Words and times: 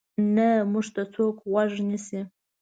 نه 0.35 0.47
موږ 0.71 0.85
ته 0.95 1.03
څوک 1.13 1.35
غوږ 1.49 1.71
نیسي. 1.89 2.21